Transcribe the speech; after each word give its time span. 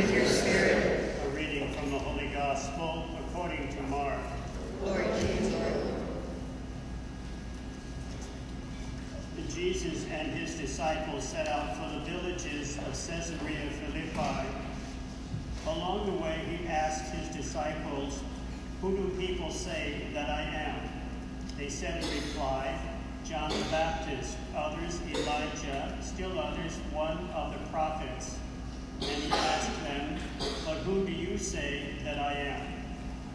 with 0.00 0.14
your 0.14 0.24
spirit. 0.24 1.14
A 1.26 1.28
reading 1.30 1.74
from 1.74 1.90
the 1.90 1.98
Holy 1.98 2.28
Gospel 2.28 3.04
according 3.26 3.68
to 3.68 3.82
Mark. 3.82 4.18
Glory 4.82 5.04
to 5.04 5.44
you, 5.44 5.50
Lord. 5.50 5.74
Jesus 9.50 10.06
and 10.10 10.32
his 10.32 10.54
disciples 10.54 11.24
set 11.24 11.48
out 11.48 11.76
for 11.76 11.98
the 11.98 12.04
villages 12.10 12.78
of 12.78 12.84
Caesarea 12.86 13.68
Philippi. 13.72 14.48
Along 15.66 16.06
the 16.06 16.22
way, 16.22 16.40
he 16.48 16.66
asked 16.66 17.12
his 17.14 17.36
disciples, 17.36 18.22
Who 18.80 18.96
do 18.96 19.08
people 19.18 19.50
say 19.50 20.06
that 20.14 20.30
I 20.30 20.42
am? 20.42 20.88
They 21.58 21.68
said 21.68 22.02
in 22.02 22.10
reply, 22.10 22.74
John 23.26 23.50
the 23.50 23.66
Baptist, 23.70 24.38
others 24.56 24.98
Elijah, 25.14 25.98
still 26.00 26.38
others 26.38 26.76
one 26.94 27.18
of 27.34 27.52
the 27.52 27.58
prophets. 27.70 28.38
And 29.02 29.22
he 29.22 29.32
asked 29.32 29.82
them, 29.84 30.18
But 30.66 30.78
who 30.78 31.06
do 31.06 31.12
you 31.12 31.38
say 31.38 31.94
that 32.04 32.18
I 32.18 32.32
am? 32.32 32.66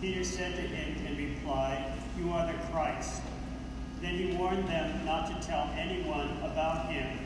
Peter 0.00 0.22
said 0.22 0.54
to 0.54 0.62
him 0.62 1.04
in 1.06 1.16
reply, 1.16 1.92
You 2.16 2.30
are 2.30 2.46
the 2.46 2.58
Christ. 2.70 3.22
Then 4.00 4.14
he 4.14 4.36
warned 4.36 4.68
them 4.68 5.04
not 5.04 5.26
to 5.26 5.46
tell 5.46 5.68
anyone 5.76 6.30
about 6.44 6.86
him. 6.92 7.18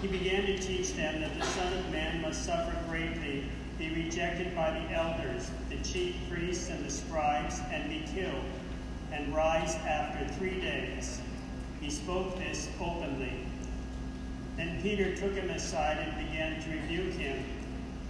He 0.00 0.08
began 0.08 0.46
to 0.46 0.58
teach 0.58 0.94
them 0.94 1.20
that 1.20 1.38
the 1.38 1.46
Son 1.46 1.72
of 1.72 1.90
Man 1.92 2.20
must 2.20 2.44
suffer 2.44 2.76
greatly, 2.88 3.44
be 3.78 3.94
rejected 3.94 4.56
by 4.56 4.70
the 4.70 4.92
elders, 4.92 5.48
the 5.70 5.76
chief 5.76 6.16
priests, 6.28 6.68
and 6.70 6.84
the 6.84 6.90
scribes, 6.90 7.60
and 7.70 7.88
be 7.88 8.02
killed, 8.12 8.44
and 9.12 9.32
rise 9.32 9.76
after 9.86 10.26
three 10.34 10.60
days. 10.60 11.20
He 11.80 11.90
spoke 11.90 12.36
this 12.38 12.68
openly. 12.80 13.32
Then 14.56 14.80
Peter 14.82 15.14
took 15.16 15.34
him 15.34 15.50
aside 15.50 15.98
and 15.98 16.28
began 16.28 16.60
to 16.62 16.70
rebuke 16.70 17.14
him. 17.14 17.44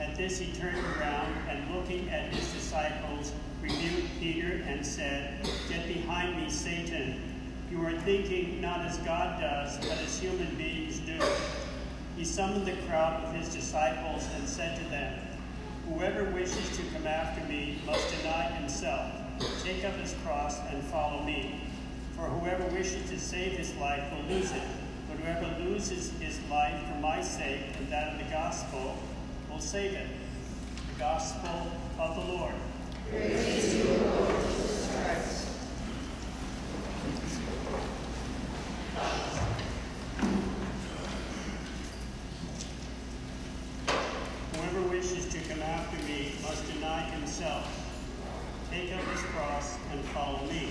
At 0.00 0.16
this 0.16 0.38
he 0.38 0.52
turned 0.52 0.84
around 0.96 1.32
and 1.48 1.74
looking 1.74 2.10
at 2.10 2.32
his 2.32 2.52
disciples, 2.52 3.32
rebuked 3.60 4.18
Peter 4.18 4.62
and 4.66 4.84
said, 4.84 5.48
Get 5.68 5.86
behind 5.86 6.42
me, 6.42 6.50
Satan. 6.50 7.20
You 7.70 7.86
are 7.86 7.98
thinking 8.00 8.60
not 8.60 8.80
as 8.80 8.98
God 8.98 9.40
does, 9.40 9.78
but 9.78 9.98
as 9.98 10.18
human 10.18 10.54
beings 10.56 10.98
do. 11.00 11.18
He 12.16 12.24
summoned 12.24 12.66
the 12.66 12.76
crowd 12.88 13.22
with 13.22 13.42
his 13.42 13.54
disciples 13.54 14.28
and 14.34 14.48
said 14.48 14.76
to 14.78 14.84
them, 14.90 15.18
Whoever 15.88 16.24
wishes 16.30 16.76
to 16.76 16.82
come 16.92 17.06
after 17.06 17.42
me 17.48 17.80
must 17.86 18.08
deny 18.16 18.44
himself, 18.52 19.10
take 19.62 19.84
up 19.84 19.94
his 19.94 20.14
cross, 20.24 20.58
and 20.70 20.82
follow 20.84 21.22
me. 21.22 21.60
For 22.14 22.22
whoever 22.22 22.64
wishes 22.74 23.08
to 23.10 23.18
save 23.18 23.56
his 23.56 23.74
life 23.76 24.04
will 24.12 24.34
lose 24.34 24.52
it, 24.52 24.62
whoever 25.22 25.62
loses 25.62 26.10
his 26.18 26.40
life 26.50 26.84
for 26.88 26.98
my 27.00 27.22
sake 27.22 27.60
and 27.78 27.88
that 27.88 28.12
of 28.12 28.18
the 28.18 28.24
gospel 28.24 28.96
will 29.48 29.60
save 29.60 29.92
it. 29.92 30.08
The 30.94 30.98
gospel 30.98 31.66
of 31.98 32.16
the 32.16 32.32
Lord. 32.32 32.54
Praise 33.08 33.76
you, 33.76 33.84
Lord 33.84 34.34
Jesus 34.46 34.90
Christ. 34.96 35.48
Whoever 44.54 44.88
wishes 44.88 45.28
to 45.28 45.38
come 45.48 45.62
after 45.62 46.02
me 46.04 46.32
must 46.42 46.72
deny 46.72 47.02
himself, 47.02 47.68
take 48.70 48.92
up 48.92 49.04
his 49.04 49.20
cross, 49.22 49.76
and 49.92 50.04
follow 50.06 50.44
me. 50.46 50.70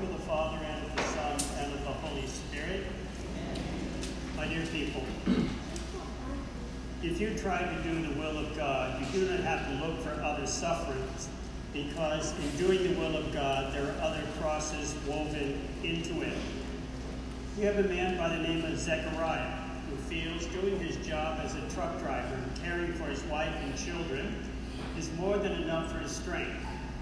Of 0.00 0.12
the 0.12 0.18
Father, 0.18 0.64
and 0.64 0.86
of 0.86 0.96
the 0.96 1.02
Son, 1.02 1.36
and 1.58 1.72
of 1.74 1.80
the 1.82 1.90
Holy 1.90 2.26
Spirit. 2.26 2.86
My 4.36 4.48
dear 4.48 4.64
people, 4.66 5.02
if 7.02 7.20
you 7.20 7.36
try 7.38 7.62
to 7.62 7.82
do 7.82 8.02
the 8.02 8.18
will 8.18 8.38
of 8.38 8.56
God, 8.56 9.00
you 9.00 9.20
do 9.20 9.30
not 9.30 9.40
have 9.40 9.66
to 9.68 9.86
look 9.86 10.00
for 10.00 10.10
other 10.22 10.46
sufferings, 10.46 11.28
because 11.72 12.32
in 12.38 12.56
doing 12.56 12.82
the 12.82 12.98
will 12.98 13.16
of 13.16 13.32
God, 13.32 13.72
there 13.74 13.84
are 13.84 14.00
other 14.00 14.22
crosses 14.40 14.94
woven 15.06 15.60
into 15.82 16.22
it. 16.22 16.36
We 17.58 17.64
have 17.64 17.78
a 17.78 17.84
man 17.84 18.16
by 18.16 18.30
the 18.30 18.42
name 18.42 18.64
of 18.64 18.78
Zechariah 18.78 19.58
who 19.90 19.96
feels 19.96 20.46
doing 20.46 20.78
his 20.80 20.96
job 21.06 21.38
as 21.44 21.54
a 21.54 21.74
truck 21.74 21.98
driver 22.00 22.34
and 22.34 22.62
caring 22.62 22.92
for 22.94 23.04
his 23.04 23.22
wife 23.24 23.54
and 23.62 23.76
children 23.76 24.48
is 24.96 25.12
more 25.18 25.36
than 25.36 25.52
enough 25.52 25.92
for 25.92 25.98
his 25.98 26.12
strength. 26.12 26.56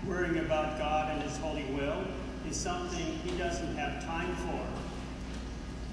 Worrying 0.06 0.38
about 0.38 0.78
God 0.78 1.12
and 1.12 1.22
his 1.22 1.36
holy 1.38 1.64
will 1.66 2.04
is 2.48 2.56
something 2.56 3.06
he 3.24 3.38
doesn't 3.38 3.76
have 3.76 4.04
time 4.04 4.34
for. 4.36 4.89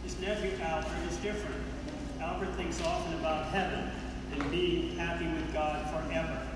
His 0.08 0.20
nephew 0.22 0.52
Albert 0.64 1.12
is 1.12 1.18
different. 1.18 1.62
Albert 2.22 2.54
thinks 2.56 2.82
often 2.82 3.14
about 3.16 3.48
heaven 3.48 3.90
and 4.32 4.50
being 4.50 4.96
happy 4.96 5.28
with 5.28 5.52
God 5.52 5.86
forever. 5.90 6.48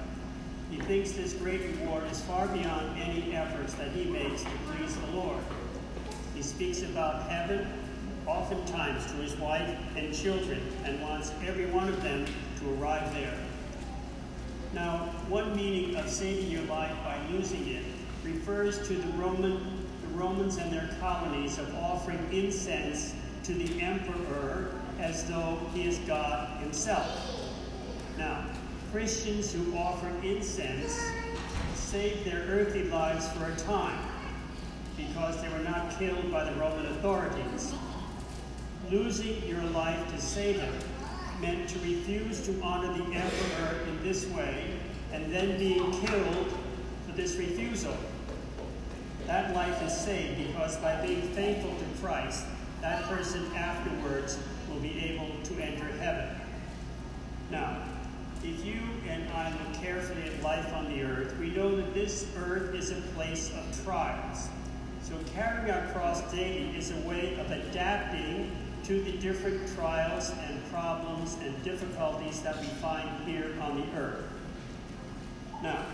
He 0.70 0.80
thinks 0.80 1.12
this 1.12 1.34
great 1.34 1.60
reward 1.60 2.10
is 2.10 2.22
far 2.22 2.48
beyond 2.48 2.98
any 2.98 3.36
efforts 3.36 3.74
that 3.74 3.92
he 3.92 4.06
makes 4.06 4.44
to 4.44 4.50
please 4.68 4.96
the 4.96 5.08
Lord. 5.08 5.44
He 6.34 6.42
speaks 6.42 6.82
about 6.84 7.30
heaven 7.30 7.68
oftentimes 8.26 9.06
to 9.08 9.18
his 9.18 9.36
wife 9.36 9.78
and 9.98 10.14
children 10.14 10.62
and 10.86 11.02
wants 11.02 11.34
every 11.46 11.66
one 11.66 11.90
of 11.90 12.02
them 12.02 12.26
to 12.60 12.74
arrive 12.76 13.14
there. 13.14 13.38
Now, 14.74 15.10
one 15.28 15.54
meaning 15.58 15.98
of 15.98 16.10
saving 16.10 16.50
your 16.50 16.64
life 16.64 16.96
by 17.04 17.20
losing 17.30 17.68
it 17.68 17.84
refers 18.24 18.88
to 18.88 18.94
the 18.94 19.12
Roman 19.18 19.86
the 20.04 20.08
Romans 20.18 20.56
and 20.56 20.72
their 20.72 20.96
colonies 21.02 21.58
of 21.58 21.76
offering 21.76 22.26
incense 22.32 23.14
to 23.44 23.54
the 23.54 23.82
emperor 23.82 24.72
as 25.00 25.24
though 25.26 25.60
he 25.74 25.88
is 25.88 25.98
God 26.00 26.60
himself. 26.62 27.52
Now, 28.18 28.46
Christians 28.92 29.52
who 29.54 29.76
offer 29.76 30.10
incense 30.24 31.00
saved 31.76 32.26
their 32.26 32.42
earthly 32.50 32.84
lives 32.84 33.28
for 33.30 33.46
a 33.46 33.56
time 33.56 34.00
because 34.98 35.42
they 35.42 35.50
were 35.50 35.64
not 35.64 35.98
killed 35.98 36.32
by 36.32 36.44
the 36.44 36.52
Roman 36.60 36.86
authorities. 36.88 37.74
Losing 38.90 39.42
your 39.48 39.64
life 39.72 40.14
to 40.14 40.22
save 40.22 40.60
him 40.60 40.74
meant 41.42 41.68
to 41.70 41.80
refuse 41.80 42.46
to 42.46 42.62
honor 42.62 42.94
the 42.94 43.04
emperor 43.04 43.80
in 43.88 44.04
this 44.04 44.28
way 44.28 44.78
and 45.12 45.34
then 45.34 45.58
being 45.58 45.92
killed 45.92 46.54
for 47.06 47.12
this 47.14 47.36
refusal. 47.36 47.96
That 49.26 49.56
life 49.56 49.82
is 49.84 49.96
saved 49.96 50.48
because 50.48 50.78
by 50.78 51.06
being 51.06 51.22
faithful 51.34 51.72
to 51.72 52.02
Christ, 52.02 52.46
that 52.82 53.04
person 53.04 53.46
afterwards 53.56 54.38
will 54.70 54.80
be 54.80 55.00
able 55.06 55.30
to 55.44 55.54
enter 55.62 55.86
heaven. 56.00 56.36
Now, 57.50 57.84
if 58.44 58.66
you 58.66 58.80
and 59.08 59.32
I 59.34 59.52
look 59.52 59.82
carefully 59.82 60.24
at 60.24 60.42
life 60.42 60.74
on 60.74 60.90
the 60.90 61.04
earth, 61.04 61.38
we 61.40 61.52
know 61.52 61.76
that 61.76 61.94
this 61.94 62.26
earth 62.38 62.74
is 62.74 62.92
a 62.92 63.02
place 63.14 63.52
of 63.52 63.84
trials. 63.86 64.50
So 65.04 65.14
carrying 65.34 65.70
our 65.70 65.92
cross 65.92 66.22
daily 66.32 66.76
is 66.76 66.92
a 66.92 66.98
way 67.08 67.40
of 67.40 67.52
adapting 67.52 68.52
to 68.86 69.02
the 69.02 69.12
different 69.14 69.76
trials 69.76 70.32
and 70.48 70.60
problems 70.72 71.38
and 71.42 71.64
difficulties 71.64 72.42
that 72.42 72.60
we 72.60 72.66
find 72.66 73.10
here 73.26 73.54
on 73.62 73.80
the 73.80 74.00
earth. 74.00 74.24
Now, 75.62 75.86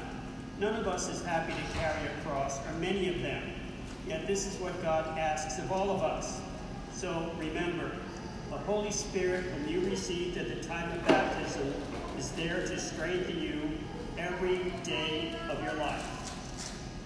none 0.60 0.80
of 0.80 0.88
us 0.88 1.10
is 1.10 1.26
happy 1.26 1.54
to 1.54 1.78
carry 1.78 2.08
a 2.08 2.22
cross, 2.24 2.66
or 2.66 2.74
many 2.80 3.10
of 3.10 3.22
them. 3.22 3.44
Yet 4.08 4.26
this 4.26 4.48
is 4.48 4.60
what 4.62 4.82
God 4.82 5.18
asks 5.18 5.60
of 5.60 5.72
all 5.72 5.90
of 5.90 6.02
us. 6.02 6.40
So 6.98 7.32
remember, 7.38 7.92
the 8.50 8.58
Holy 8.58 8.90
Spirit, 8.90 9.44
whom 9.44 9.68
you 9.68 9.88
received 9.88 10.36
at 10.36 10.48
the 10.48 10.68
time 10.68 10.92
of 10.98 11.06
baptism, 11.06 11.72
is 12.18 12.32
there 12.32 12.66
to 12.66 12.80
strengthen 12.80 13.40
you 13.40 13.70
every 14.18 14.72
day 14.82 15.36
of 15.48 15.64
your 15.64 15.76
life. 15.76 16.34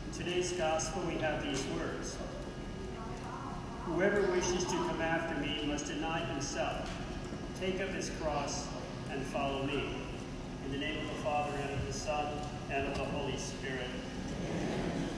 In 0.07 0.17
today's 0.17 0.53
gospel, 0.53 1.03
we 1.05 1.15
have 1.15 1.43
these 1.43 1.65
words 1.77 2.15
Whoever 3.83 4.21
wishes 4.31 4.63
to 4.63 4.77
come 4.87 5.01
after 5.01 5.35
me 5.41 5.65
must 5.67 5.87
deny 5.87 6.23
himself, 6.23 6.89
take 7.59 7.81
up 7.81 7.89
his 7.89 8.11
cross, 8.11 8.69
and 9.09 9.21
follow 9.23 9.65
me. 9.65 9.93
In 10.63 10.71
the 10.71 10.77
name 10.77 10.99
of 11.05 11.17
the 11.17 11.21
Father, 11.21 11.51
and 11.57 11.69
of 11.69 11.85
the 11.85 11.91
Son, 11.91 12.33
and 12.69 12.87
of 12.87 12.97
the 12.97 13.03
Holy 13.03 13.35
Spirit. 13.35 13.89
Amen. 14.45 15.10